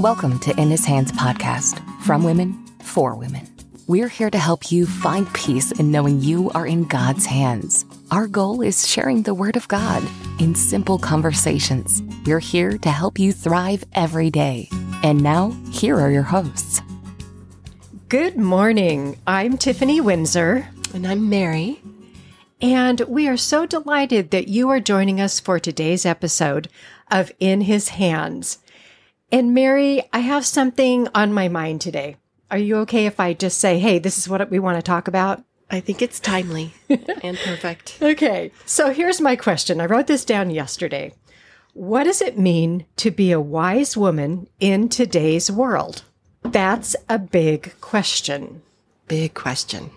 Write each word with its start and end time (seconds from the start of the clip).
Welcome 0.00 0.38
to 0.38 0.58
In 0.58 0.70
His 0.70 0.86
Hands 0.86 1.12
podcast 1.12 1.78
from 2.04 2.24
women 2.24 2.64
for 2.82 3.14
women. 3.14 3.46
We're 3.86 4.08
here 4.08 4.30
to 4.30 4.38
help 4.38 4.72
you 4.72 4.86
find 4.86 5.30
peace 5.34 5.72
in 5.72 5.92
knowing 5.92 6.22
you 6.22 6.50
are 6.52 6.66
in 6.66 6.84
God's 6.84 7.26
hands. 7.26 7.84
Our 8.10 8.26
goal 8.26 8.62
is 8.62 8.88
sharing 8.88 9.24
the 9.24 9.34
Word 9.34 9.56
of 9.56 9.68
God 9.68 10.02
in 10.38 10.54
simple 10.54 10.98
conversations. 10.98 12.02
We're 12.24 12.38
here 12.38 12.78
to 12.78 12.90
help 12.90 13.18
you 13.18 13.30
thrive 13.30 13.84
every 13.92 14.30
day. 14.30 14.70
And 15.02 15.22
now, 15.22 15.50
here 15.70 16.00
are 16.00 16.10
your 16.10 16.22
hosts. 16.22 16.80
Good 18.08 18.38
morning. 18.38 19.18
I'm 19.26 19.58
Tiffany 19.58 20.00
Windsor. 20.00 20.66
And 20.94 21.06
I'm 21.06 21.28
Mary. 21.28 21.82
And 22.62 23.00
we 23.00 23.28
are 23.28 23.36
so 23.36 23.66
delighted 23.66 24.30
that 24.30 24.48
you 24.48 24.70
are 24.70 24.80
joining 24.80 25.20
us 25.20 25.40
for 25.40 25.60
today's 25.60 26.06
episode 26.06 26.70
of 27.10 27.30
In 27.38 27.60
His 27.60 27.90
Hands. 27.90 28.56
And 29.32 29.54
Mary, 29.54 30.02
I 30.12 30.20
have 30.20 30.44
something 30.44 31.08
on 31.14 31.32
my 31.32 31.48
mind 31.48 31.80
today. 31.80 32.16
Are 32.50 32.58
you 32.58 32.78
okay 32.78 33.06
if 33.06 33.20
I 33.20 33.32
just 33.32 33.58
say, 33.58 33.78
hey, 33.78 33.98
this 33.98 34.18
is 34.18 34.28
what 34.28 34.50
we 34.50 34.58
want 34.58 34.76
to 34.76 34.82
talk 34.82 35.06
about? 35.06 35.44
I 35.70 35.78
think 35.78 36.02
it's 36.02 36.18
timely 36.18 36.74
and 37.22 37.38
perfect. 37.38 37.98
Okay. 38.02 38.50
So 38.66 38.92
here's 38.92 39.20
my 39.20 39.36
question. 39.36 39.80
I 39.80 39.86
wrote 39.86 40.08
this 40.08 40.24
down 40.24 40.50
yesterday. 40.50 41.14
What 41.74 42.04
does 42.04 42.20
it 42.20 42.36
mean 42.36 42.86
to 42.96 43.12
be 43.12 43.30
a 43.30 43.40
wise 43.40 43.96
woman 43.96 44.48
in 44.58 44.88
today's 44.88 45.48
world? 45.48 46.02
That's 46.42 46.96
a 47.08 47.18
big 47.18 47.74
question. 47.80 48.62
Big 49.06 49.34
question. 49.34 49.90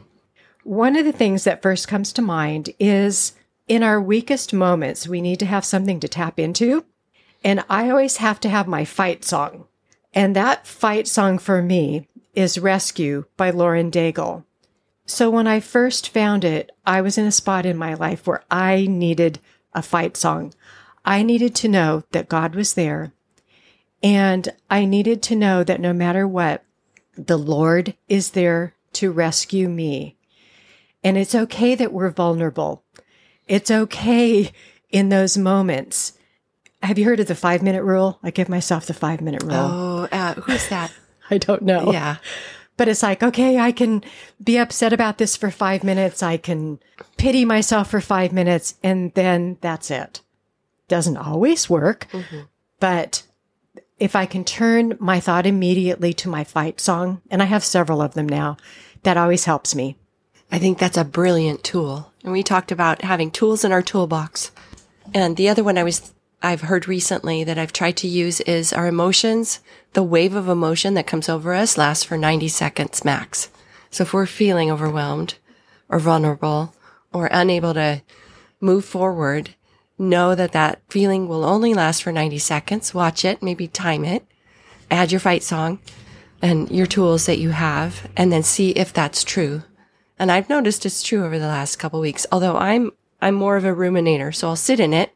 One 0.63 0.95
of 0.95 1.05
the 1.05 1.11
things 1.11 1.43
that 1.45 1.63
first 1.63 1.87
comes 1.87 2.13
to 2.13 2.21
mind 2.21 2.69
is 2.79 3.33
in 3.67 3.81
our 3.81 3.99
weakest 3.99 4.53
moments, 4.53 5.07
we 5.07 5.21
need 5.21 5.39
to 5.39 5.45
have 5.47 5.65
something 5.65 5.99
to 6.01 6.07
tap 6.07 6.39
into. 6.39 6.85
And 7.43 7.63
I 7.69 7.89
always 7.89 8.17
have 8.17 8.39
to 8.41 8.49
have 8.49 8.67
my 8.67 8.85
fight 8.85 9.23
song. 9.23 9.65
And 10.13 10.35
that 10.35 10.67
fight 10.67 11.07
song 11.07 11.37
for 11.37 11.61
me 11.61 12.07
is 12.33 12.57
Rescue 12.57 13.25
by 13.37 13.49
Lauren 13.49 13.91
Daigle. 13.91 14.43
So 15.05 15.29
when 15.29 15.47
I 15.47 15.59
first 15.59 16.09
found 16.09 16.45
it, 16.45 16.71
I 16.85 17.01
was 17.01 17.17
in 17.17 17.25
a 17.25 17.31
spot 17.31 17.65
in 17.65 17.77
my 17.77 17.93
life 17.93 18.25
where 18.25 18.43
I 18.49 18.87
needed 18.89 19.39
a 19.73 19.81
fight 19.81 20.15
song. 20.15 20.53
I 21.03 21.23
needed 21.23 21.55
to 21.55 21.67
know 21.67 22.03
that 22.11 22.29
God 22.29 22.55
was 22.55 22.75
there. 22.75 23.11
And 24.01 24.49
I 24.69 24.85
needed 24.85 25.21
to 25.23 25.35
know 25.35 25.63
that 25.63 25.81
no 25.81 25.93
matter 25.93 26.27
what, 26.27 26.63
the 27.17 27.37
Lord 27.37 27.95
is 28.07 28.31
there 28.31 28.75
to 28.93 29.11
rescue 29.11 29.67
me. 29.67 30.17
And 31.03 31.17
it's 31.17 31.35
okay 31.35 31.75
that 31.75 31.91
we're 31.91 32.09
vulnerable. 32.09 32.83
It's 33.47 33.71
okay 33.71 34.51
in 34.89 35.09
those 35.09 35.37
moments. 35.37 36.13
Have 36.83 36.99
you 36.99 37.05
heard 37.05 37.19
of 37.19 37.27
the 37.27 37.35
five 37.35 37.63
minute 37.63 37.83
rule? 37.83 38.19
I 38.21 38.29
give 38.29 38.49
myself 38.49 38.85
the 38.85 38.93
five 38.93 39.21
minute 39.21 39.41
rule. 39.43 39.53
Oh, 39.53 40.07
uh, 40.11 40.33
who's 40.35 40.67
that? 40.67 40.91
I 41.29 41.37
don't 41.37 41.61
know. 41.61 41.91
Yeah. 41.91 42.17
But 42.75 42.87
it's 42.87 43.03
like, 43.03 43.23
okay, 43.23 43.57
I 43.57 43.71
can 43.71 44.03
be 44.43 44.57
upset 44.57 44.93
about 44.93 45.17
this 45.17 45.37
for 45.37 45.49
five 45.49 45.83
minutes. 45.83 46.21
I 46.21 46.37
can 46.37 46.79
pity 47.17 47.45
myself 47.45 47.89
for 47.89 48.01
five 48.01 48.33
minutes 48.33 48.75
and 48.83 49.13
then 49.13 49.57
that's 49.61 49.89
it. 49.89 50.21
Doesn't 50.87 51.17
always 51.17 51.69
work, 51.69 52.07
mm-hmm. 52.11 52.41
but 52.79 53.23
if 53.99 54.15
I 54.15 54.25
can 54.25 54.43
turn 54.43 54.97
my 54.99 55.19
thought 55.19 55.45
immediately 55.45 56.13
to 56.15 56.29
my 56.29 56.43
fight 56.43 56.81
song, 56.81 57.21
and 57.31 57.41
I 57.41 57.45
have 57.45 57.63
several 57.63 58.01
of 58.01 58.15
them 58.15 58.27
now, 58.27 58.57
that 59.03 59.15
always 59.15 59.45
helps 59.45 59.73
me. 59.75 59.95
I 60.51 60.59
think 60.59 60.77
that's 60.77 60.97
a 60.97 61.05
brilliant 61.05 61.63
tool. 61.63 62.11
And 62.23 62.33
we 62.33 62.43
talked 62.43 62.71
about 62.71 63.01
having 63.01 63.31
tools 63.31 63.63
in 63.63 63.71
our 63.71 63.81
toolbox. 63.81 64.51
And 65.13 65.37
the 65.37 65.47
other 65.47 65.63
one 65.63 65.77
I 65.77 65.83
was 65.83 66.12
I've 66.45 66.61
heard 66.61 66.89
recently 66.89 67.45
that 67.45 67.57
I've 67.57 67.71
tried 67.71 67.95
to 67.97 68.07
use 68.07 68.41
is 68.41 68.73
our 68.73 68.85
emotions. 68.85 69.61
The 69.93 70.03
wave 70.03 70.35
of 70.35 70.49
emotion 70.49 70.93
that 70.95 71.07
comes 71.07 71.29
over 71.29 71.53
us 71.53 71.77
lasts 71.77 72.03
for 72.03 72.17
90 72.17 72.49
seconds 72.49 73.05
max. 73.05 73.49
So 73.89 74.03
if 74.03 74.13
we're 74.13 74.25
feeling 74.25 74.69
overwhelmed 74.69 75.35
or 75.87 75.99
vulnerable 75.99 76.75
or 77.13 77.29
unable 77.31 77.73
to 77.75 78.01
move 78.59 78.83
forward, 78.83 79.55
know 79.97 80.35
that 80.35 80.51
that 80.51 80.81
feeling 80.89 81.29
will 81.29 81.45
only 81.45 81.73
last 81.73 82.03
for 82.03 82.11
90 82.11 82.37
seconds. 82.39 82.93
Watch 82.93 83.23
it, 83.23 83.41
maybe 83.41 83.69
time 83.69 84.03
it, 84.03 84.25
add 84.91 85.13
your 85.13 85.21
fight 85.21 85.43
song 85.43 85.79
and 86.41 86.69
your 86.69 86.87
tools 86.87 87.25
that 87.25 87.39
you 87.39 87.51
have, 87.51 88.11
and 88.17 88.33
then 88.33 88.43
see 88.43 88.71
if 88.71 88.91
that's 88.91 89.23
true. 89.23 89.63
And 90.19 90.29
I've 90.29 90.49
noticed 90.49 90.85
it's 90.85 91.03
true 91.03 91.23
over 91.23 91.39
the 91.39 91.47
last 91.47 91.77
couple 91.77 92.01
weeks, 92.01 92.27
although 92.33 92.57
I'm, 92.57 92.91
I'm 93.21 93.35
more 93.35 93.55
of 93.55 93.63
a 93.63 93.69
ruminator. 93.69 94.35
So 94.35 94.49
I'll 94.49 94.57
sit 94.57 94.81
in 94.81 94.91
it 94.91 95.13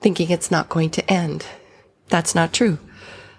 thinking 0.00 0.30
it's 0.30 0.50
not 0.50 0.68
going 0.68 0.90
to 0.90 1.10
end. 1.10 1.46
That's 2.08 2.34
not 2.34 2.52
true. 2.52 2.78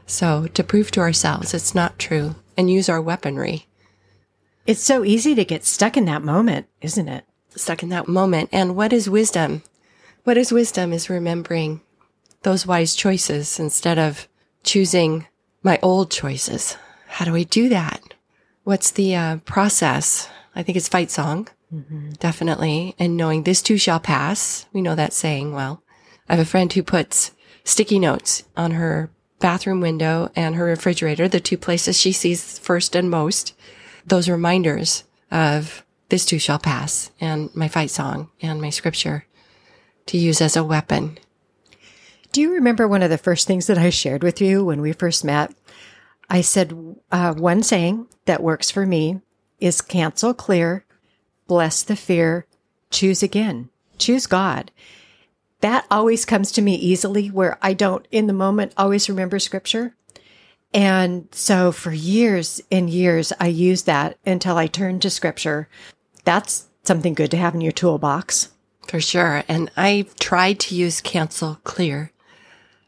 So 0.06 0.47
to 0.47 0.64
prove 0.64 0.92
to 0.92 1.00
ourselves 1.00 1.53
it's 1.53 1.75
not 1.75 2.00
true 2.00 2.36
and 2.58 2.70
use 2.70 2.90
our 2.90 3.02
weaponry. 3.02 3.68
It's 4.66 4.84
so 4.84 5.03
easy 5.03 5.34
to 5.36 5.46
get 5.46 5.66
stuck 5.66 5.97
in 5.97 6.06
that 6.06 6.22
moment, 6.22 6.68
isn't 6.81 7.08
it? 7.08 7.25
Stuck 7.56 7.81
in 7.81 7.90
that 7.90 8.08
moment. 8.08 8.50
And 8.52 8.75
what 8.75 8.94
is 8.94 9.09
wisdom? 9.09 9.64
What 10.24 10.38
is 10.38 10.52
wisdom 10.52 10.94
is 10.94 11.09
remembering 11.09 11.81
those 12.44 12.68
wise 12.68 12.96
choices 12.96 13.59
instead 13.59 13.97
of 13.97 14.28
choosing 14.64 15.26
my 15.64 15.80
old 15.81 16.12
choices. 16.12 16.78
How 17.08 17.26
do 17.26 17.36
I 17.36 17.44
do 17.44 17.70
that? 17.70 18.02
What's 18.64 18.91
the 18.91 19.16
uh, 19.16 19.38
process? 19.38 20.30
I 20.56 20.64
think 20.64 20.78
it's 20.78 20.88
fight 20.88 21.12
song. 21.12 21.47
Mm-hmm. 21.74 22.12
Definitely. 22.20 22.96
And 23.00 23.18
knowing 23.18 23.44
this 23.44 23.62
too 23.62 23.78
shall 23.78 24.00
pass. 24.00 24.66
We 24.74 24.81
know 24.81 24.96
that 24.96 25.14
saying 25.14 25.53
well. 25.53 25.84
I 26.29 26.35
have 26.35 26.45
a 26.45 26.50
friend 26.50 26.72
who 26.72 26.84
puts 26.84 27.31
sticky 27.63 27.97
notes 27.97 28.44
on 28.56 28.72
her 28.72 29.09
bathroom 29.40 29.81
window 29.81 30.31
and 30.35 30.56
her 30.56 30.66
refrigerator, 30.66 31.28
the 31.28 31.40
two 31.40 31.57
places 31.57 32.00
she 32.00 32.12
sees 32.12 32.59
first 32.59 32.95
and 32.95 33.09
most, 33.09 33.56
those 34.06 34.29
reminders 34.29 35.06
of 35.31 35.84
this 36.09 36.25
too 36.25 36.40
shall 36.40 36.59
pass 36.59 37.12
and 37.19 37.53
my 37.56 37.67
fight 37.67 37.90
song 37.90 38.29
and 38.41 38.62
my 38.62 38.69
scripture 38.69 39.25
to 40.06 40.17
use 40.17 40.41
as 40.41 40.56
a 40.56 40.63
weapon. 40.63 41.17
Do 42.31 42.41
you 42.41 42.53
remember 42.53 42.88
one 42.88 43.01
of 43.01 43.09
the 43.09 43.17
first 43.17 43.47
things 43.47 43.67
that 43.67 43.78
I 43.78 43.90
shared 43.90 44.22
with 44.22 44.40
you 44.40 44.63
when 44.63 44.81
we 44.81 44.91
first 44.94 45.23
met? 45.23 45.53
I 46.29 46.41
said, 46.41 46.96
uh, 47.11 47.34
one 47.34 47.63
saying 47.63 48.07
that 48.25 48.44
works 48.44 48.69
for 48.69 48.85
me 48.85 49.22
is 49.59 49.81
cancel 49.81 50.35
clear, 50.35 50.85
bless 51.47 51.81
the 51.81 51.96
fear, 51.96 52.46
choose 52.91 53.23
again, 53.23 53.69
choose 53.97 54.28
God 54.28 54.72
that 55.62 55.86
always 55.92 56.25
comes 56.25 56.52
to 56.53 56.62
me 56.62 56.75
easily 56.75 57.28
where 57.28 57.58
I 57.62 57.74
don't 57.74 58.06
in 58.12 58.28
the 58.28 58.34
moment 58.34 58.74
always 58.78 59.09
remember 59.09 59.40
scripture. 59.40 59.96
And 60.74 61.28
so 61.31 61.72
for 61.72 61.92
years 61.92 62.62
and 62.72 62.90
years, 62.90 63.34
I 63.40 63.47
used 63.47 63.86
that 63.88 64.18
until 64.25 64.58
I 64.58 64.68
turned 64.68 65.02
to 65.02 65.09
scripture. 65.09 65.68
That's 66.24 66.68
something 66.84 67.14
good 67.14 67.31
to 67.31 67.38
have 67.38 67.56
in 67.56 67.62
your 67.62 67.72
toolbox. 67.72 68.50
For 68.88 69.00
sure. 69.00 69.44
And 69.47 69.70
I've 69.78 70.16
tried 70.16 70.59
to 70.62 70.75
use 70.75 71.02
cancel 71.02 71.59
clear, 71.64 72.12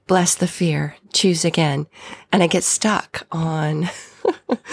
bless 0.08 0.34
the 0.34 0.48
fear, 0.48 0.96
choose 1.14 1.46
again. 1.46 1.86
And 2.32 2.42
I 2.42 2.48
get 2.48 2.64
stuck 2.64 3.28
on 3.32 3.90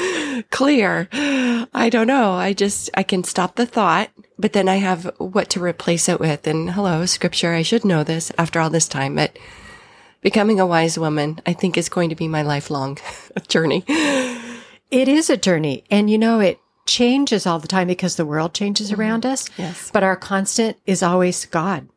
clear. 0.50 1.09
I 1.12 1.88
don't 1.91 2.06
know. 2.06 2.32
I 2.32 2.53
just, 2.53 2.91
I 2.94 3.03
can 3.03 3.25
stop 3.25 3.56
the 3.56 3.66
thought, 3.66 4.10
but 4.38 4.53
then 4.53 4.69
I 4.69 4.76
have 4.76 5.04
what 5.19 5.50
to 5.50 5.62
replace 5.62 6.09
it 6.09 6.21
with. 6.21 6.47
And 6.47 6.71
hello, 6.71 7.06
scripture. 7.06 7.53
I 7.54 7.62
should 7.62 7.84
know 7.84 8.04
this 8.04 8.32
after 8.38 8.60
all 8.60 8.71
this 8.71 8.88
time, 8.88 9.15
but 9.15 9.38
becoming 10.21 10.60
a 10.60 10.66
wise 10.66 10.99
woman, 10.99 11.41
I 11.47 11.53
think 11.53 11.76
is 11.76 11.88
going 11.88 12.10
to 12.10 12.16
be 12.16 12.28
my 12.28 12.43
lifelong 12.43 12.99
journey. 13.49 13.84
It 14.91 15.09
is 15.09 15.31
a 15.31 15.37
journey. 15.37 15.84
And 15.91 16.10
you 16.10 16.19
know, 16.19 16.41
it 16.41 16.60
changes 16.87 17.47
all 17.47 17.59
the 17.59 17.69
time 17.69 17.87
because 17.87 18.16
the 18.16 18.26
world 18.26 18.55
changes 18.55 18.91
mm-hmm. 18.91 19.00
around 19.00 19.26
us. 19.26 19.49
Yes. 19.56 19.91
But 19.93 20.03
our 20.03 20.16
constant 20.16 20.76
is 20.87 21.03
always 21.03 21.47
God. 21.47 21.88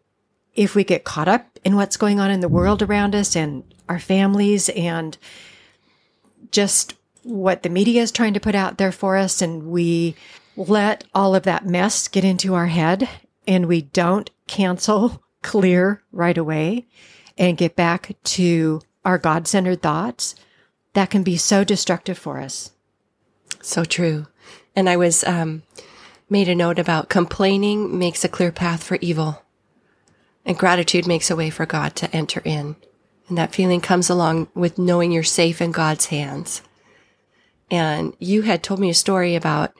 If 0.53 0.75
we 0.75 0.83
get 0.83 1.05
caught 1.05 1.29
up 1.29 1.59
in 1.63 1.75
what's 1.75 1.97
going 1.97 2.19
on 2.19 2.29
in 2.29 2.41
the 2.41 2.49
world 2.49 2.81
around 2.81 3.15
us 3.15 3.35
and 3.35 3.63
our 3.87 3.99
families 3.99 4.67
and 4.69 5.17
just 6.51 6.95
what 7.23 7.63
the 7.63 7.69
media 7.69 8.01
is 8.01 8.11
trying 8.11 8.33
to 8.33 8.39
put 8.39 8.55
out 8.55 8.77
there 8.77 8.91
for 8.91 9.17
us 9.17 9.41
and 9.41 9.67
we 9.67 10.15
let 10.55 11.03
all 11.13 11.35
of 11.35 11.43
that 11.43 11.65
mess 11.65 12.07
get 12.07 12.23
into 12.23 12.53
our 12.53 12.67
head 12.67 13.07
and 13.47 13.65
we 13.65 13.81
don't 13.81 14.29
cancel 14.47 15.23
clear 15.41 16.03
right 16.11 16.37
away 16.37 16.85
and 17.37 17.57
get 17.57 17.75
back 17.75 18.15
to 18.23 18.81
our 19.03 19.17
God 19.17 19.47
centered 19.47 19.81
thoughts, 19.81 20.35
that 20.93 21.09
can 21.09 21.23
be 21.23 21.37
so 21.37 21.63
destructive 21.63 22.17
for 22.17 22.39
us. 22.39 22.71
So 23.61 23.83
true. 23.83 24.27
And 24.75 24.89
I 24.89 24.97
was, 24.97 25.23
um, 25.23 25.63
made 26.29 26.47
a 26.47 26.55
note 26.55 26.79
about 26.79 27.09
complaining 27.09 27.97
makes 27.99 28.23
a 28.23 28.29
clear 28.29 28.51
path 28.51 28.83
for 28.83 28.97
evil 29.01 29.43
and 30.45 30.57
gratitude 30.57 31.05
makes 31.05 31.29
a 31.29 31.35
way 31.35 31.49
for 31.49 31.65
God 31.65 31.95
to 31.97 32.15
enter 32.15 32.41
in. 32.43 32.75
And 33.27 33.37
that 33.37 33.53
feeling 33.53 33.81
comes 33.81 34.09
along 34.09 34.47
with 34.55 34.79
knowing 34.79 35.11
you're 35.11 35.23
safe 35.23 35.61
in 35.61 35.71
God's 35.71 36.07
hands. 36.07 36.61
And 37.71 38.15
you 38.19 38.43
had 38.43 38.61
told 38.61 38.79
me 38.79 38.91
a 38.91 38.93
story 38.93 39.33
about 39.33 39.73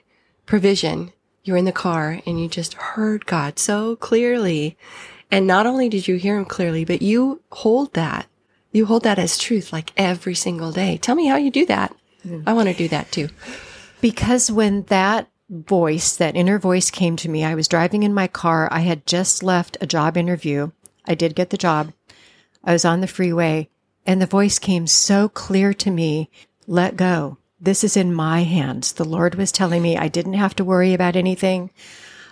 provision. 0.46 1.12
You 1.44 1.52
were 1.52 1.58
in 1.58 1.66
the 1.66 1.72
car 1.72 2.20
and 2.26 2.40
you 2.40 2.48
just 2.48 2.74
heard 2.74 3.26
God 3.26 3.58
so 3.58 3.94
clearly. 3.96 4.76
And 5.30 5.46
not 5.46 5.66
only 5.66 5.88
did 5.88 6.08
you 6.08 6.16
hear 6.16 6.36
him 6.36 6.44
clearly, 6.46 6.84
but 6.84 7.02
you 7.02 7.42
hold 7.52 7.94
that 7.94 8.26
You 8.72 8.86
hold 8.86 9.02
that 9.02 9.18
as 9.18 9.36
truth 9.36 9.72
like 9.72 9.92
every 9.96 10.34
single 10.34 10.72
day. 10.72 10.96
Tell 10.96 11.14
me 11.14 11.26
how 11.26 11.36
you 11.36 11.50
do 11.50 11.66
that. 11.66 11.94
Mm. 12.26 12.44
I 12.46 12.54
want 12.54 12.68
to 12.68 12.74
do 12.74 12.88
that 12.88 13.12
too. 13.12 13.28
Because 14.00 14.50
when 14.50 14.84
that 14.84 15.28
voice, 15.50 16.16
that 16.16 16.36
inner 16.36 16.58
voice 16.58 16.90
came 16.90 17.16
to 17.16 17.28
me, 17.28 17.44
I 17.44 17.54
was 17.54 17.68
driving 17.68 18.02
in 18.02 18.14
my 18.14 18.26
car. 18.26 18.68
I 18.72 18.80
had 18.80 19.06
just 19.06 19.42
left 19.42 19.76
a 19.80 19.86
job 19.86 20.16
interview. 20.16 20.70
I 21.04 21.14
did 21.14 21.34
get 21.34 21.50
the 21.50 21.58
job. 21.58 21.92
I 22.64 22.72
was 22.72 22.84
on 22.84 23.00
the 23.02 23.06
freeway 23.06 23.68
and 24.06 24.22
the 24.22 24.26
voice 24.26 24.58
came 24.58 24.86
so 24.86 25.28
clear 25.28 25.74
to 25.74 25.90
me 25.90 26.30
let 26.66 26.96
go. 26.96 27.36
This 27.62 27.84
is 27.84 27.96
in 27.96 28.12
my 28.12 28.42
hands. 28.42 28.92
The 28.92 29.04
Lord 29.04 29.36
was 29.36 29.52
telling 29.52 29.82
me 29.82 29.96
I 29.96 30.08
didn't 30.08 30.32
have 30.32 30.56
to 30.56 30.64
worry 30.64 30.94
about 30.94 31.14
anything. 31.14 31.70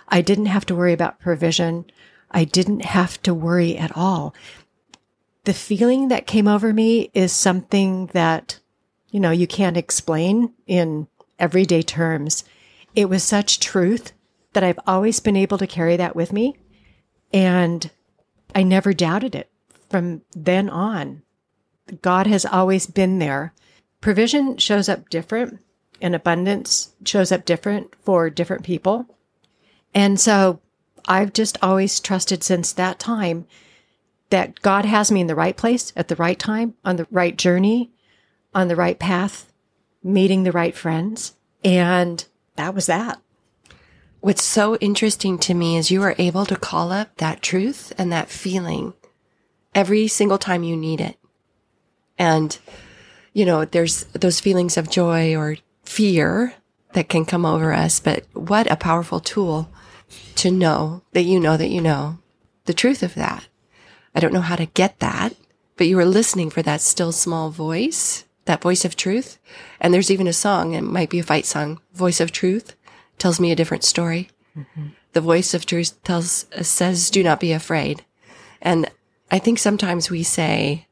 I 0.09 0.19
didn't 0.19 0.47
have 0.47 0.65
to 0.65 0.75
worry 0.75 0.91
about 0.91 1.21
provision. 1.21 1.85
I 2.31 2.43
didn't 2.43 2.83
have 2.83 3.21
to 3.23 3.33
worry 3.33 3.77
at 3.77 3.95
all. 3.95 4.35
The 5.45 5.53
feeling 5.53 6.09
that 6.09 6.27
came 6.27 6.49
over 6.49 6.73
me 6.73 7.11
is 7.13 7.31
something 7.31 8.07
that, 8.07 8.59
you 9.09 9.21
know, 9.21 9.31
you 9.31 9.47
can't 9.47 9.77
explain 9.77 10.53
in 10.67 11.07
everyday 11.39 11.81
terms. 11.81 12.43
It 12.93 13.07
was 13.07 13.23
such 13.23 13.61
truth 13.61 14.11
that 14.51 14.65
I've 14.65 14.79
always 14.85 15.21
been 15.21 15.37
able 15.37 15.57
to 15.59 15.65
carry 15.65 15.95
that 15.95 16.13
with 16.13 16.33
me. 16.33 16.57
And 17.31 17.89
I 18.53 18.63
never 18.63 18.91
doubted 18.91 19.33
it 19.33 19.49
from 19.89 20.23
then 20.35 20.69
on. 20.69 21.21
God 22.01 22.27
has 22.27 22.45
always 22.45 22.85
been 22.85 23.19
there. 23.19 23.53
Provision 24.01 24.57
shows 24.57 24.89
up 24.89 25.09
different 25.09 25.59
and 26.01 26.15
abundance 26.15 26.93
shows 27.05 27.31
up 27.31 27.45
different 27.45 27.95
for 28.01 28.29
different 28.29 28.63
people. 28.63 29.05
And 29.93 30.19
so 30.19 30.59
I've 31.07 31.33
just 31.33 31.57
always 31.61 31.99
trusted 31.99 32.43
since 32.43 32.73
that 32.73 32.99
time 32.99 33.45
that 34.31 34.61
God 34.61 34.85
has 34.85 35.11
me 35.11 35.21
in 35.21 35.27
the 35.27 35.35
right 35.35 35.55
place 35.55 35.93
at 35.95 36.07
the 36.07 36.15
right 36.15 36.39
time, 36.39 36.73
on 36.83 36.95
the 36.95 37.07
right 37.11 37.37
journey, 37.37 37.91
on 38.55 38.67
the 38.67 38.75
right 38.75 38.97
path, 38.97 39.51
meeting 40.03 40.43
the 40.43 40.51
right 40.51 40.75
friends. 40.75 41.35
And 41.63 42.25
that 42.55 42.73
was 42.73 42.87
that. 42.87 43.21
What's 44.21 44.43
so 44.43 44.75
interesting 44.77 45.37
to 45.39 45.53
me 45.53 45.77
is 45.77 45.91
you 45.91 46.01
are 46.03 46.15
able 46.17 46.45
to 46.45 46.55
call 46.55 46.91
up 46.91 47.17
that 47.17 47.41
truth 47.41 47.91
and 47.97 48.11
that 48.11 48.29
feeling 48.29 48.93
every 49.75 50.07
single 50.07 50.37
time 50.37 50.63
you 50.63 50.77
need 50.77 51.01
it. 51.01 51.17
And, 52.17 52.57
you 53.33 53.45
know, 53.45 53.65
there's 53.65 54.03
those 54.05 54.39
feelings 54.39 54.77
of 54.77 54.89
joy 54.89 55.35
or 55.35 55.57
fear 55.83 56.53
that 56.93 57.09
can 57.09 57.25
come 57.25 57.45
over 57.45 57.73
us, 57.73 57.99
but 57.99 58.25
what 58.33 58.69
a 58.69 58.75
powerful 58.75 59.19
tool 59.19 59.69
to 60.35 60.51
know 60.51 61.01
that 61.13 61.23
you 61.23 61.39
know 61.39 61.55
that 61.55 61.69
you 61.69 61.81
know 61.81 62.17
the 62.65 62.73
truth 62.73 63.01
of 63.01 63.15
that. 63.15 63.47
I 64.13 64.19
don't 64.19 64.33
know 64.33 64.41
how 64.41 64.57
to 64.57 64.65
get 64.65 64.99
that, 64.99 65.35
but 65.77 65.87
you 65.87 65.95
were 65.95 66.05
listening 66.05 66.49
for 66.49 66.61
that 66.61 66.81
still 66.81 67.13
small 67.13 67.49
voice, 67.49 68.25
that 68.45 68.61
voice 68.61 68.83
of 68.83 68.97
truth. 68.97 69.37
And 69.79 69.93
there's 69.93 70.11
even 70.11 70.27
a 70.27 70.33
song, 70.33 70.73
it 70.73 70.81
might 70.81 71.09
be 71.09 71.19
a 71.19 71.23
fight 71.23 71.45
song, 71.45 71.79
Voice 71.93 72.19
of 72.19 72.31
Truth 72.31 72.75
tells 73.21 73.39
me 73.39 73.51
a 73.51 73.55
different 73.55 73.83
story. 73.83 74.29
Mm-hmm. 74.57 74.87
The 75.13 75.21
voice 75.21 75.53
of 75.53 75.65
truth 75.65 76.01
tells, 76.03 76.47
says, 76.61 77.09
do 77.09 77.23
not 77.23 77.39
be 77.39 77.51
afraid. 77.51 78.03
And 78.61 78.89
I 79.29 79.39
think 79.39 79.59
sometimes 79.59 80.09
we 80.09 80.23
say, 80.23 80.87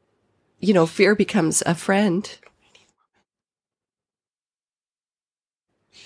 you 0.60 0.74
know, 0.74 0.86
fear 0.86 1.14
becomes 1.14 1.62
a 1.66 1.74
friend. 1.74 2.38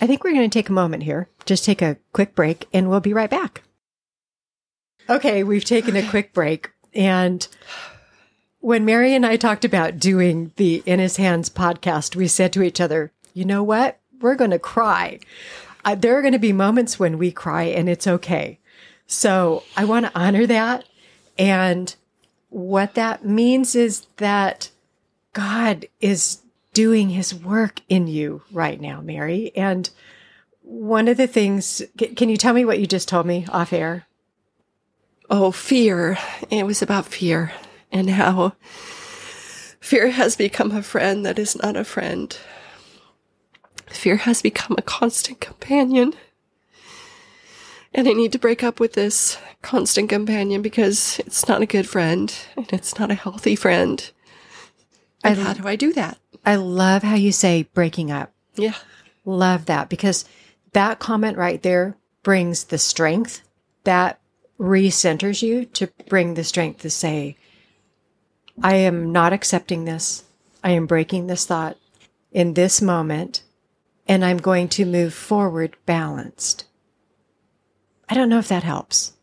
I 0.01 0.07
think 0.07 0.25
we're 0.25 0.33
going 0.33 0.49
to 0.49 0.59
take 0.59 0.69
a 0.69 0.73
moment 0.73 1.03
here, 1.03 1.29
just 1.45 1.65
take 1.65 1.83
a 1.83 1.99
quick 2.13 2.35
break, 2.35 2.67
and 2.73 2.89
we'll 2.89 3.01
be 3.01 3.13
right 3.13 3.31
back. 3.31 3.63
Okay, 5.09 5.45
we've 5.45 5.65
taken 5.65 5.97
a 5.97 6.09
quick 6.09 6.33
break. 6.33 6.73
And 6.95 7.47
when 8.61 8.85
Mary 8.85 9.15
and 9.15 9.27
I 9.27 9.37
talked 9.37 9.65
about 9.65 9.99
doing 9.99 10.53
the 10.57 10.83
In 10.87 10.99
His 10.99 11.17
Hands 11.17 11.49
podcast, 11.51 12.17
we 12.17 12.27
said 12.29 12.53
to 12.55 12.63
each 12.63 12.81
other, 12.81 13.13
you 13.35 13.45
know 13.45 13.63
what? 13.63 14.01
We're 14.21 14.37
going 14.37 14.53
to 14.53 14.59
cry. 14.59 15.21
Uh, 15.85 15.95
there 15.95 16.17
are 16.17 16.23
going 16.23 16.33
to 16.33 16.39
be 16.39 16.53
moments 16.53 16.99
when 16.99 17.19
we 17.19 17.31
cry, 17.31 17.65
and 17.65 17.89
it's 17.89 18.07
okay. 18.07 18.59
So 19.07 19.63
I 19.77 19.85
want 19.85 20.07
to 20.07 20.19
honor 20.19 20.47
that. 20.47 20.87
And 21.37 21.95
what 22.55 22.95
that 22.95 23.25
means 23.25 23.75
is 23.75 24.07
that 24.19 24.71
God 25.33 25.87
is 26.01 26.41
doing 26.73 27.11
his 27.11 27.35
work 27.35 27.81
in 27.89 28.07
you 28.07 28.43
right 28.53 28.81
now, 28.81 29.01
Mary. 29.01 29.51
And 29.57 29.91
one 30.63 31.09
of 31.09 31.17
the 31.17 31.27
things, 31.27 31.83
can 31.99 32.29
you 32.29 32.37
tell 32.37 32.55
me 32.55 32.65
what 32.65 32.79
you 32.79 32.87
just 32.87 33.09
told 33.09 33.27
me 33.27 33.45
off 33.49 33.73
air? 33.73 34.07
Oh, 35.29 35.51
fear. 35.51 36.17
It 36.49 36.65
was 36.65 36.81
about 36.81 37.07
fear 37.07 37.53
and 37.91 38.09
how 38.11 38.53
fear 39.81 40.11
has 40.11 40.37
become 40.37 40.71
a 40.71 40.83
friend 40.83 41.27
that 41.27 41.41
is 41.41 41.57
not 41.57 41.75
a 41.75 41.83
friend. 41.83 42.39
Fear 43.89 44.19
has 44.19 44.43
become 44.43 44.77
a 44.79 44.83
constant 44.83 45.41
companion. 45.41 46.15
And 47.95 48.09
I 48.09 48.13
need 48.13 48.33
to 48.33 48.39
break 48.39 48.65
up 48.65 48.81
with 48.81 48.95
this 48.95 49.39
constant 49.63 50.09
companion 50.09 50.63
because 50.63 51.21
it's 51.21 51.47
not 51.47 51.63
a 51.63 51.67
good 51.67 51.89
friend 51.89 52.35
and 52.57 52.71
it's 52.73 52.99
not 52.99 53.13
a 53.13 53.15
healthy 53.15 53.55
friend. 53.55 54.11
And 55.23 55.39
how 55.39 55.55
do 55.55 55.67
I 55.67 55.77
do 55.77 55.93
that? 55.93 56.19
I 56.45 56.57
love 56.57 57.03
how 57.03 57.15
you 57.15 57.31
say 57.33 57.69
breaking 57.73 58.11
up. 58.11 58.33
Yeah. 58.57 58.75
Love 59.25 59.67
that 59.67 59.89
because 59.89 60.25
that 60.73 60.99
comment 60.99 61.39
right 61.39 61.63
there 61.63 61.97
brings 62.23 62.65
the 62.65 62.79
strength 62.79 63.43
that 63.85 64.19
recenters 64.59 65.43
you 65.43 65.65
to 65.67 65.89
bring 66.09 66.35
the 66.35 66.45
strength 66.45 66.83
to 66.83 66.91
say, 66.91 67.37
I 68.63 68.75
am 68.75 69.13
not 69.13 69.33
accepting 69.33 69.85
this. 69.85 70.25
I 70.63 70.71
am 70.71 70.87
breaking 70.87 71.27
this 71.27 71.47
thought 71.47 71.77
in 72.33 72.55
this 72.55 72.83
moment, 72.83 73.43
and 74.07 74.25
I'm 74.25 74.39
going 74.39 74.69
to 74.71 74.85
move 74.85 75.15
forward 75.15 75.77
balanced. 75.87 76.65
I 78.09 78.15
don't 78.15 78.29
know 78.29 78.39
if 78.39 78.49
that 78.49 78.63
helps. 78.63 79.15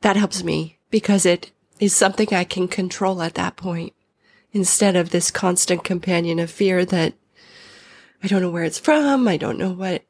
That 0.00 0.16
helps 0.16 0.42
me 0.42 0.78
because 0.90 1.26
it 1.26 1.50
is 1.80 1.94
something 1.94 2.32
I 2.32 2.44
can 2.44 2.68
control 2.68 3.22
at 3.22 3.34
that 3.34 3.56
point 3.56 3.92
instead 4.52 4.96
of 4.96 5.10
this 5.10 5.30
constant 5.30 5.84
companion 5.84 6.38
of 6.38 6.50
fear 6.50 6.84
that 6.84 7.14
I 8.22 8.26
don't 8.26 8.42
know 8.42 8.50
where 8.50 8.64
it's 8.64 8.78
from. 8.78 9.28
I 9.28 9.36
don't 9.36 9.58
know 9.58 9.70
what, 9.70 10.04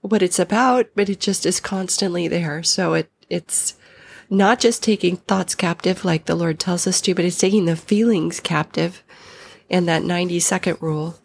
what 0.00 0.22
it's 0.22 0.38
about, 0.38 0.88
but 0.94 1.08
it 1.08 1.20
just 1.20 1.46
is 1.46 1.60
constantly 1.60 2.28
there. 2.28 2.62
So 2.62 2.94
it, 2.94 3.10
it's 3.28 3.74
not 4.28 4.60
just 4.60 4.82
taking 4.82 5.16
thoughts 5.16 5.54
captive 5.54 6.04
like 6.04 6.26
the 6.26 6.34
Lord 6.34 6.58
tells 6.58 6.86
us 6.86 7.00
to, 7.02 7.14
but 7.14 7.24
it's 7.24 7.38
taking 7.38 7.64
the 7.64 7.76
feelings 7.76 8.40
captive 8.40 9.02
and 9.70 9.88
that 9.88 10.04
90 10.04 10.38
second 10.40 10.78
rule. 10.80 11.16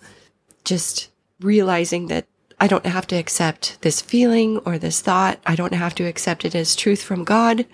Just 0.63 1.09
realizing 1.39 2.07
that 2.07 2.27
I 2.59 2.67
don't 2.67 2.85
have 2.85 3.05
to 3.07 3.15
accept 3.15 3.81
this 3.81 4.01
feeling 4.01 4.57
or 4.59 4.77
this 4.77 5.01
thought. 5.01 5.39
I 5.45 5.55
don't 5.55 5.73
have 5.73 5.93
to 5.95 6.05
accept 6.05 6.43
it 6.43 6.55
as 6.55 6.75
truth 6.75 7.03
from 7.03 7.23
God. 7.23 7.65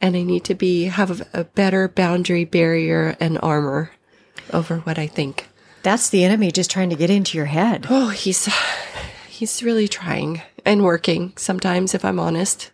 And 0.00 0.16
I 0.16 0.22
need 0.22 0.44
to 0.44 0.54
be, 0.54 0.84
have 0.84 1.22
a, 1.32 1.44
better 1.44 1.88
boundary 1.88 2.44
barrier 2.44 3.16
and 3.20 3.38
armor 3.42 3.92
over 4.52 4.78
what 4.78 4.98
I 4.98 5.06
think. 5.06 5.48
That's 5.82 6.10
the 6.10 6.24
enemy 6.24 6.50
just 6.50 6.70
trying 6.70 6.90
to 6.90 6.96
get 6.96 7.10
into 7.10 7.38
your 7.38 7.46
head. 7.46 7.86
Oh, 7.88 8.10
he's 8.10 8.48
he's 9.28 9.62
really 9.62 9.88
trying 9.88 10.42
and 10.64 10.84
working 10.84 11.32
sometimes 11.36 11.94
if 11.94 12.04
I'm 12.04 12.20
honest. 12.20 12.70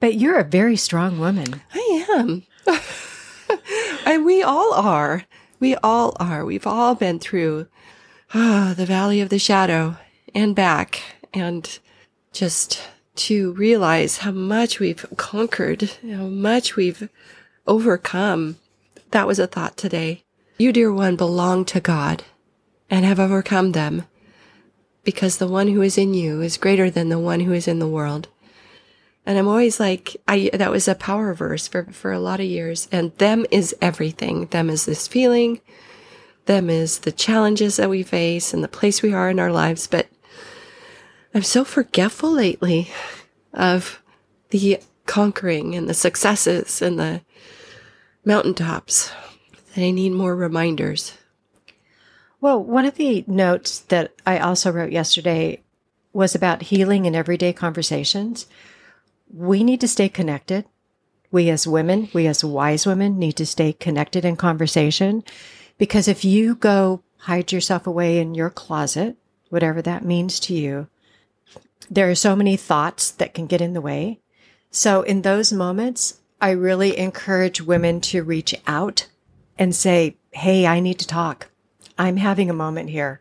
But 0.00 0.14
you're 0.14 0.38
a 0.38 0.44
very 0.44 0.76
strong 0.76 1.18
woman. 1.18 1.62
I 1.72 2.06
am. 2.18 2.42
and 4.06 4.24
we 4.24 4.42
all 4.42 4.74
are. 4.74 5.24
We 5.60 5.76
all 5.76 6.14
are. 6.20 6.44
We've 6.44 6.66
all 6.66 6.94
been 6.94 7.18
through 7.18 7.68
ah, 8.34 8.74
the 8.76 8.86
valley 8.86 9.20
of 9.20 9.30
the 9.30 9.38
shadow 9.38 9.96
and 10.34 10.54
back 10.54 11.02
and 11.32 11.78
just 12.32 12.82
to 13.14 13.52
realize 13.52 14.18
how 14.18 14.30
much 14.30 14.80
we've 14.80 15.04
conquered, 15.16 15.90
how 16.02 16.26
much 16.26 16.76
we've 16.76 17.08
overcome. 17.66 18.56
That 19.10 19.26
was 19.26 19.38
a 19.38 19.46
thought 19.46 19.76
today. 19.76 20.22
You, 20.58 20.72
dear 20.72 20.92
one, 20.92 21.16
belong 21.16 21.64
to 21.66 21.80
God 21.80 22.24
and 22.90 23.04
have 23.04 23.20
overcome 23.20 23.72
them 23.72 24.04
because 25.04 25.38
the 25.38 25.48
one 25.48 25.68
who 25.68 25.82
is 25.82 25.98
in 25.98 26.14
you 26.14 26.40
is 26.40 26.56
greater 26.56 26.90
than 26.90 27.08
the 27.08 27.18
one 27.18 27.40
who 27.40 27.52
is 27.52 27.68
in 27.68 27.78
the 27.78 27.88
world. 27.88 28.28
And 29.24 29.38
I'm 29.38 29.48
always 29.48 29.78
like, 29.78 30.16
I, 30.26 30.50
that 30.52 30.70
was 30.70 30.88
a 30.88 30.94
power 30.94 31.32
verse 31.34 31.68
for, 31.68 31.84
for 31.84 32.12
a 32.12 32.18
lot 32.18 32.40
of 32.40 32.46
years. 32.46 32.88
And 32.90 33.16
them 33.18 33.46
is 33.50 33.74
everything. 33.80 34.46
Them 34.46 34.68
is 34.68 34.84
this 34.84 35.06
feeling. 35.06 35.60
Them 36.46 36.68
is 36.68 37.00
the 37.00 37.12
challenges 37.12 37.76
that 37.76 37.90
we 37.90 38.02
face 38.02 38.52
and 38.52 38.64
the 38.64 38.68
place 38.68 39.00
we 39.00 39.12
are 39.12 39.30
in 39.30 39.38
our 39.38 39.52
lives. 39.52 39.86
But 39.86 40.08
I'm 41.34 41.42
so 41.42 41.64
forgetful 41.64 42.30
lately 42.30 42.90
of 43.54 44.02
the 44.50 44.80
conquering 45.06 45.74
and 45.74 45.88
the 45.88 45.94
successes 45.94 46.82
and 46.82 46.98
the 46.98 47.22
mountaintops 48.24 49.10
that 49.74 49.82
I 49.82 49.90
need 49.90 50.12
more 50.12 50.36
reminders. 50.36 51.16
Well, 52.40 52.62
one 52.62 52.84
of 52.84 52.96
the 52.96 53.24
notes 53.26 53.78
that 53.80 54.12
I 54.26 54.38
also 54.38 54.70
wrote 54.70 54.92
yesterday 54.92 55.62
was 56.12 56.34
about 56.34 56.62
healing 56.62 57.06
in 57.06 57.14
everyday 57.14 57.54
conversations. 57.54 58.46
We 59.32 59.64
need 59.64 59.80
to 59.80 59.88
stay 59.88 60.08
connected. 60.08 60.66
we 61.30 61.48
as 61.48 61.66
women, 61.66 62.10
we 62.12 62.26
as 62.26 62.44
wise 62.44 62.86
women 62.86 63.18
need 63.18 63.36
to 63.36 63.46
stay 63.46 63.72
connected 63.72 64.22
in 64.22 64.36
conversation 64.36 65.24
because 65.78 66.06
if 66.06 66.26
you 66.26 66.54
go 66.56 67.02
hide 67.20 67.52
yourself 67.52 67.86
away 67.86 68.18
in 68.18 68.34
your 68.34 68.50
closet, 68.50 69.16
whatever 69.48 69.80
that 69.80 70.04
means 70.04 70.38
to 70.40 70.52
you, 70.52 70.88
there 71.92 72.10
are 72.10 72.14
so 72.14 72.34
many 72.34 72.56
thoughts 72.56 73.10
that 73.10 73.34
can 73.34 73.46
get 73.46 73.60
in 73.60 73.74
the 73.74 73.80
way. 73.80 74.18
So 74.70 75.02
in 75.02 75.22
those 75.22 75.52
moments, 75.52 76.20
I 76.40 76.52
really 76.52 76.96
encourage 76.96 77.60
women 77.60 78.00
to 78.02 78.22
reach 78.22 78.54
out 78.66 79.08
and 79.58 79.74
say, 79.74 80.16
Hey, 80.30 80.66
I 80.66 80.80
need 80.80 80.98
to 81.00 81.06
talk. 81.06 81.48
I'm 81.98 82.16
having 82.16 82.48
a 82.48 82.54
moment 82.54 82.88
here. 82.88 83.20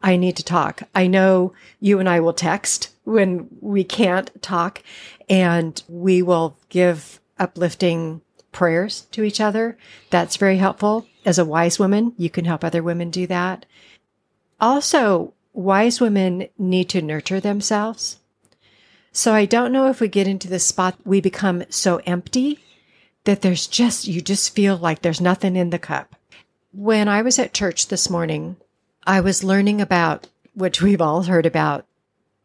I 0.00 0.16
need 0.16 0.36
to 0.36 0.44
talk. 0.44 0.84
I 0.94 1.08
know 1.08 1.54
you 1.80 1.98
and 1.98 2.08
I 2.08 2.20
will 2.20 2.32
text 2.32 2.94
when 3.02 3.48
we 3.60 3.82
can't 3.82 4.30
talk 4.40 4.82
and 5.28 5.82
we 5.88 6.22
will 6.22 6.56
give 6.68 7.20
uplifting 7.38 8.20
prayers 8.52 9.06
to 9.10 9.24
each 9.24 9.40
other. 9.40 9.76
That's 10.10 10.36
very 10.36 10.58
helpful. 10.58 11.08
As 11.24 11.38
a 11.38 11.44
wise 11.44 11.80
woman, 11.80 12.12
you 12.16 12.30
can 12.30 12.44
help 12.44 12.62
other 12.62 12.82
women 12.82 13.10
do 13.10 13.26
that. 13.26 13.66
Also, 14.60 15.33
wise 15.54 16.00
women 16.00 16.48
need 16.58 16.90
to 16.90 17.00
nurture 17.00 17.40
themselves. 17.40 18.18
So 19.12 19.32
I 19.32 19.46
don't 19.46 19.72
know 19.72 19.88
if 19.88 20.00
we 20.00 20.08
get 20.08 20.26
into 20.26 20.48
the 20.48 20.58
spot 20.58 20.98
we 21.04 21.20
become 21.20 21.64
so 21.70 22.02
empty 22.04 22.58
that 23.22 23.40
there's 23.40 23.66
just, 23.66 24.06
you 24.06 24.20
just 24.20 24.54
feel 24.54 24.76
like 24.76 25.00
there's 25.00 25.20
nothing 25.20 25.56
in 25.56 25.70
the 25.70 25.78
cup. 25.78 26.16
When 26.72 27.08
I 27.08 27.22
was 27.22 27.38
at 27.38 27.54
church 27.54 27.86
this 27.86 28.10
morning, 28.10 28.56
I 29.06 29.20
was 29.20 29.44
learning 29.44 29.80
about, 29.80 30.26
which 30.54 30.82
we've 30.82 31.00
all 31.00 31.22
heard 31.22 31.46
about, 31.46 31.86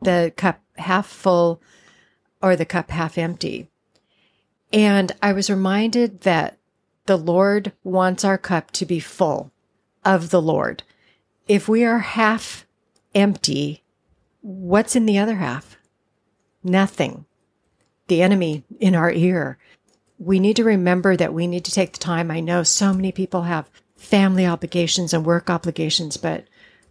the 0.01 0.32
cup 0.38 0.62
half 0.78 1.08
full 1.08 1.62
or 2.42 2.56
the 2.56 2.66
cup 2.66 2.92
half 2.92 3.18
empty. 3.18 3.68
And 4.72 5.12
I 5.22 5.34
was 5.34 5.50
reminded 5.50 6.22
that 6.22 6.58
the 7.08 7.18
Lord 7.18 7.72
wants 7.84 8.24
our 8.24 8.38
cup 8.38 8.70
to 8.72 8.86
be 8.86 9.00
full 9.00 9.51
of 10.06 10.30
the 10.30 10.42
Lord. 10.42 10.84
If 11.48 11.68
we 11.68 11.84
are 11.84 12.00
half 12.00 12.68
empty, 13.13 13.84
what's 14.42 14.96
in 14.96 15.06
the 15.06 15.18
other 15.18 15.36
half? 15.36 15.78
Nothing. 16.63 17.25
The 18.08 18.22
enemy 18.22 18.63
in 18.80 18.96
our 18.96 19.12
ear. 19.12 19.58
We 20.18 20.39
need 20.39 20.56
to 20.58 20.63
remember 20.63 21.16
that 21.16 21.34
we 21.34 21.48
need 21.48 21.66
to 21.66 21.72
take 21.72 21.94
the 21.94 22.00
time. 22.00 22.30
I 22.32 22.39
know 22.39 22.63
so 22.63 22.94
many 22.94 23.12
people 23.12 23.44
have 23.44 23.70
family 23.96 24.46
obligations 24.46 25.13
and 25.13 25.25
work 25.25 25.50
obligations, 25.50 26.18
but 26.18 26.46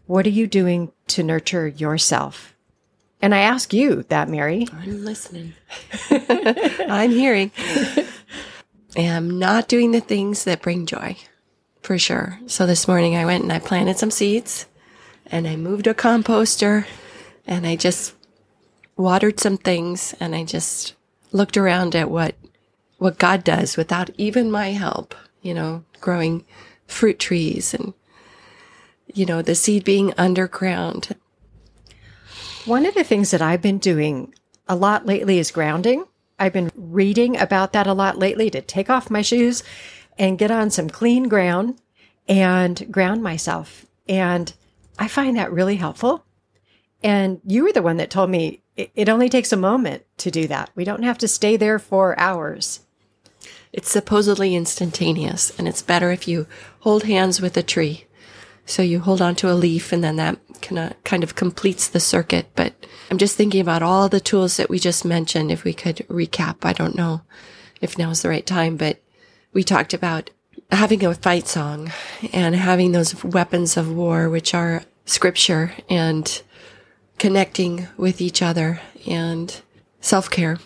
what 0.07 0.27
are 0.27 0.31
you 0.31 0.47
doing 0.47 0.93
to 1.09 1.23
nurture 1.23 1.69
yourself? 1.69 2.55
And 3.21 3.35
I 3.35 3.41
ask 3.41 3.73
you 3.73 4.05
that, 4.05 4.29
Mary. 4.29 4.69
I'm 4.73 5.05
listening. 5.05 5.55
I'm 6.11 7.11
hearing. 7.11 7.51
I 8.97 9.01
am 9.01 9.39
not 9.39 9.69
doing 9.69 9.91
the 9.91 10.01
things 10.01 10.45
that 10.45 10.63
bring 10.63 10.87
joy, 10.87 11.17
for 11.83 11.99
sure. 11.99 12.39
So 12.47 12.65
this 12.65 12.89
morning 12.89 13.17
I 13.17 13.25
went 13.25 13.43
and 13.43 13.53
I 13.53 13.59
planted 13.59 13.99
some 13.99 14.11
seeds 14.11 14.67
and 15.31 15.47
I 15.47 15.57
moved 15.57 15.87
a 15.87 15.95
composter 15.95 16.87
and 17.47 17.67
I 17.67 17.77
just 17.77 18.15
watered 18.97 19.41
some 19.41 19.57
things 19.57 20.15
and 20.21 20.35
I 20.35 20.45
just 20.45 20.95
looked 21.33 21.57
around 21.57 21.95
at 21.95 22.11
what 22.11 22.35
what 22.99 23.19
God 23.19 23.45
does 23.45 23.77
without 23.77 24.11
even 24.19 24.51
my 24.51 24.73
help, 24.73 25.15
you 25.41 25.55
know, 25.55 25.85
growing 26.01 26.45
fruit 26.87 27.19
trees 27.19 27.73
and 27.73 27.95
you 29.15 29.25
know, 29.25 29.41
the 29.41 29.55
seed 29.55 29.85
being 29.85 30.13
underground. 30.19 31.15
One 32.67 32.85
of 32.85 32.95
the 32.95 33.05
things 33.05 33.31
that 33.31 33.41
I've 33.41 33.63
been 33.63 33.79
doing 33.79 34.35
a 34.69 34.77
lot 34.77 35.07
lately 35.07 35.39
is 35.39 35.51
grounding. 35.51 36.05
I've 36.39 36.53
been 36.53 36.71
reading 36.75 37.37
about 37.39 37.73
that 37.73 37.87
a 37.87 37.95
lot 37.95 38.19
lately 38.19 38.51
to 38.51 38.61
take 38.61 38.91
off 38.91 39.11
my 39.11 39.23
shoes 39.23 39.63
and 40.19 40.39
get 40.39 40.51
on 40.51 40.71
some 40.71 40.91
clean 40.91 41.29
ground 41.29 41.81
and 42.29 42.93
ground 42.93 43.23
myself. 43.23 43.87
And 44.09 44.53
I 44.99 45.09
find 45.09 45.37
that 45.37 45.53
really 45.53 45.77
helpful. 45.77 46.25
And 47.03 47.41
you 47.47 47.63
were 47.63 47.73
the 47.73 47.83
one 47.83 47.99
that 47.99 48.11
told 48.11 48.31
me 48.31 48.63
it, 48.77 48.91
it 48.95 49.09
only 49.09 49.29
takes 49.29 49.53
a 49.53 49.57
moment 49.57 50.05
to 50.19 50.31
do 50.31 50.49
that. 50.49 50.71
We 50.75 50.85
don't 50.85 51.05
have 51.05 51.19
to 51.19 51.29
stay 51.29 51.57
there 51.57 51.79
for 51.79 52.19
hours. 52.19 52.81
It's 53.73 53.91
supposedly 53.91 54.55
instantaneous, 54.55 55.57
and 55.59 55.69
it's 55.69 55.83
better 55.83 56.11
if 56.11 56.27
you 56.27 56.47
hold 56.81 57.05
hands 57.05 57.41
with 57.41 57.57
a 57.57 57.63
tree. 57.63 58.07
So 58.67 58.83
you 58.83 59.01
hold 59.01 59.23
on 59.23 59.35
to 59.37 59.51
a 59.51 59.55
leaf, 59.55 59.93
and 59.93 60.03
then 60.03 60.17
that 60.17 60.39
kind 61.05 61.23
of 61.23 61.35
completes 61.35 61.87
the 61.89 62.01
circuit. 62.01 62.49
But 62.55 62.75
I'm 63.11 63.19
just 63.19 63.37
thinking 63.37 63.61
about 63.61 63.83
all 63.83 64.09
the 64.09 64.21
tools 64.21 64.57
that 64.57 64.69
we 64.69 64.79
just 64.79 65.05
mentioned. 65.05 65.53
If 65.53 65.65
we 65.65 65.73
could 65.73 65.99
recap, 66.09 66.65
I 66.65 66.73
don't 66.73 66.97
know 66.97 67.23
if 67.81 67.97
now 67.97 68.11
is 68.11 68.23
the 68.23 68.29
right 68.29 68.45
time, 68.45 68.77
but 68.77 69.01
we 69.53 69.63
talked 69.63 69.95
about 69.95 70.31
having 70.71 71.05
a 71.05 71.15
fight 71.15 71.47
song 71.47 71.93
and 72.33 72.55
having 72.55 72.93
those 72.93 73.25
weapons 73.25 73.77
of 73.77 73.93
war, 73.93 74.29
which 74.29 74.55
are 74.55 74.85
scripture 75.05 75.73
and 75.89 76.43
connecting 77.19 77.89
with 77.97 78.21
each 78.21 78.43
other 78.43 78.81
and 79.07 79.61
self 80.01 80.31
care 80.31 80.59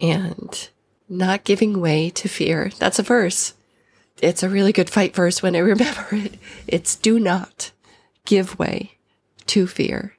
and 0.00 0.68
not 1.08 1.44
giving 1.44 1.80
way 1.80 2.10
to 2.10 2.28
fear. 2.28 2.70
That's 2.78 2.98
a 2.98 3.02
verse. 3.04 3.54
It's 4.20 4.42
a 4.42 4.48
really 4.48 4.72
good 4.72 4.90
fight 4.90 5.14
verse 5.14 5.42
when 5.42 5.56
I 5.56 5.60
remember 5.60 6.06
it. 6.12 6.34
It's 6.66 6.96
do 6.96 7.18
not 7.18 7.72
give 8.24 8.58
way 8.58 8.98
to 9.46 9.66
fear. 9.66 10.16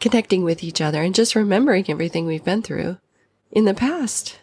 Connecting 0.00 0.42
with 0.42 0.64
each 0.64 0.80
other 0.80 1.02
and 1.02 1.14
just 1.14 1.36
remembering 1.36 1.88
everything 1.88 2.26
we've 2.26 2.44
been 2.44 2.62
through 2.62 2.98
in 3.50 3.64
the 3.64 3.74
past. 3.74 4.40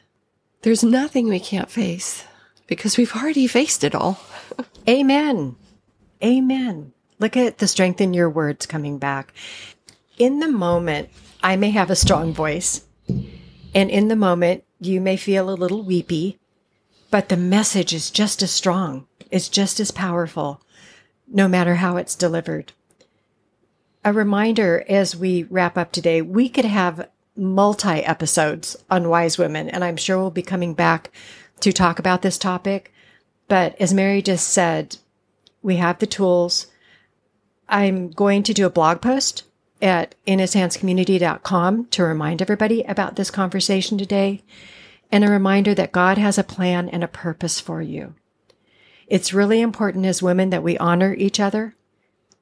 There's 0.61 0.83
nothing 0.83 1.27
we 1.27 1.39
can't 1.39 1.69
face 1.69 2.25
because 2.69 2.97
we've 2.97 3.15
already 3.15 3.47
faced 3.47 3.83
it 3.83 3.95
all. 3.95 4.21
Amen. 4.87 5.55
Amen. 6.23 6.93
Look 7.17 7.35
at 7.35 7.57
the 7.57 7.67
strength 7.67 7.99
in 7.99 8.13
your 8.13 8.29
words 8.29 8.65
coming 8.65 8.99
back. 8.99 9.33
In 10.17 10.39
the 10.39 10.47
moment, 10.47 11.09
I 11.41 11.55
may 11.55 11.71
have 11.71 11.89
a 11.89 11.95
strong 11.95 12.31
voice. 12.31 12.85
And 13.73 13.89
in 13.89 14.07
the 14.07 14.15
moment, 14.15 14.63
you 14.79 15.01
may 15.01 15.17
feel 15.17 15.49
a 15.49 15.51
little 15.51 15.83
weepy, 15.83 16.37
but 17.11 17.29
the 17.29 17.37
message 17.37 17.93
is 17.93 18.11
just 18.11 18.41
as 18.41 18.51
strong. 18.51 19.07
It's 19.31 19.49
just 19.49 19.79
as 19.79 19.91
powerful, 19.91 20.61
no 21.27 21.47
matter 21.47 21.75
how 21.75 21.97
it's 21.97 22.15
delivered. 22.15 22.71
A 24.05 24.13
reminder 24.13 24.85
as 24.87 25.15
we 25.15 25.43
wrap 25.43 25.77
up 25.77 25.91
today, 25.91 26.21
we 26.21 26.49
could 26.49 26.65
have 26.65 27.09
multi 27.35 27.99
episodes 28.03 28.77
on 28.89 29.09
wise 29.09 29.37
women, 29.37 29.69
and 29.69 29.83
I'm 29.83 29.97
sure 29.97 30.17
we'll 30.17 30.31
be 30.31 30.41
coming 30.41 30.73
back 30.73 31.11
to 31.61 31.71
talk 31.71 31.99
about 31.99 32.21
this 32.21 32.37
topic. 32.37 32.93
But 33.47 33.79
as 33.81 33.93
Mary 33.93 34.21
just 34.21 34.49
said, 34.49 34.97
we 35.61 35.77
have 35.77 35.99
the 35.99 36.07
tools. 36.07 36.67
I'm 37.67 38.11
going 38.11 38.43
to 38.43 38.53
do 38.53 38.65
a 38.65 38.69
blog 38.69 39.01
post 39.01 39.43
at 39.81 40.15
inhishandscommunity.com 40.27 41.85
to 41.85 42.03
remind 42.03 42.41
everybody 42.41 42.83
about 42.83 43.15
this 43.15 43.31
conversation 43.31 43.97
today 43.97 44.43
and 45.11 45.23
a 45.23 45.29
reminder 45.29 45.73
that 45.73 45.91
God 45.91 46.17
has 46.17 46.37
a 46.37 46.43
plan 46.43 46.89
and 46.89 47.03
a 47.03 47.07
purpose 47.07 47.59
for 47.59 47.81
you. 47.81 48.13
It's 49.07 49.33
really 49.33 49.61
important 49.61 50.05
as 50.05 50.21
women 50.21 50.51
that 50.51 50.63
we 50.63 50.77
honor 50.77 51.15
each 51.15 51.39
other. 51.39 51.75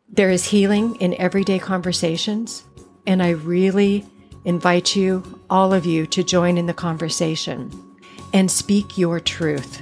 There 0.09 0.29
is 0.29 0.47
healing 0.47 0.95
in 0.95 1.13
everyday 1.15 1.59
conversations, 1.59 2.63
and 3.05 3.23
I 3.23 3.29
really 3.29 4.05
invite 4.43 4.95
you, 4.95 5.41
all 5.49 5.73
of 5.73 5.85
you, 5.85 6.05
to 6.07 6.23
join 6.23 6.57
in 6.57 6.65
the 6.65 6.73
conversation 6.73 7.86
and 8.33 8.49
speak 8.49 8.97
your 8.97 9.19
truth. 9.19 9.81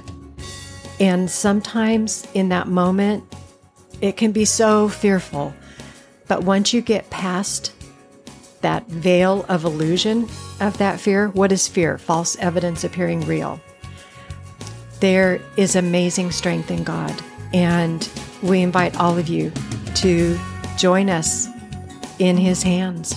And 1.00 1.30
sometimes 1.30 2.26
in 2.34 2.48
that 2.50 2.68
moment, 2.68 3.24
it 4.00 4.16
can 4.16 4.32
be 4.32 4.44
so 4.44 4.88
fearful. 4.88 5.54
But 6.28 6.44
once 6.44 6.72
you 6.72 6.80
get 6.80 7.10
past 7.10 7.72
that 8.62 8.86
veil 8.88 9.44
of 9.48 9.64
illusion 9.64 10.28
of 10.60 10.78
that 10.78 10.98
fear, 10.98 11.28
what 11.28 11.52
is 11.52 11.68
fear? 11.68 11.98
False 11.98 12.36
evidence 12.36 12.84
appearing 12.84 13.20
real. 13.22 13.60
There 15.00 15.40
is 15.56 15.76
amazing 15.76 16.30
strength 16.30 16.70
in 16.70 16.82
God. 16.82 17.14
And 17.52 18.08
we 18.42 18.62
invite 18.62 18.96
all 18.96 19.18
of 19.18 19.28
you 19.28 19.52
to 19.96 20.38
join 20.76 21.10
us 21.10 21.48
in 22.18 22.36
His 22.36 22.62
hands. 22.62 23.14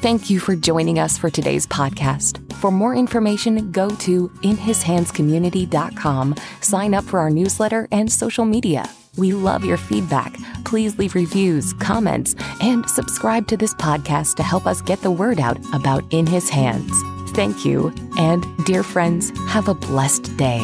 Thank 0.00 0.30
you 0.30 0.40
for 0.40 0.56
joining 0.56 0.98
us 0.98 1.18
for 1.18 1.30
today's 1.30 1.66
podcast. 1.66 2.49
For 2.60 2.70
more 2.70 2.94
information, 2.94 3.72
go 3.72 3.88
to 3.88 4.28
inhishandscommunity.com, 4.42 6.34
sign 6.60 6.92
up 6.92 7.04
for 7.04 7.18
our 7.18 7.30
newsletter 7.30 7.88
and 7.90 8.12
social 8.12 8.44
media. 8.44 8.84
We 9.16 9.32
love 9.32 9.64
your 9.64 9.78
feedback. 9.78 10.36
Please 10.66 10.98
leave 10.98 11.14
reviews, 11.14 11.72
comments, 11.72 12.34
and 12.60 12.88
subscribe 12.90 13.46
to 13.48 13.56
this 13.56 13.72
podcast 13.72 14.34
to 14.36 14.42
help 14.42 14.66
us 14.66 14.82
get 14.82 15.00
the 15.00 15.10
word 15.10 15.40
out 15.40 15.56
about 15.72 16.04
In 16.12 16.26
His 16.26 16.50
Hands. 16.50 16.92
Thank 17.30 17.64
you, 17.64 17.94
and 18.18 18.44
dear 18.66 18.82
friends, 18.82 19.32
have 19.48 19.68
a 19.68 19.74
blessed 19.74 20.36
day. 20.36 20.60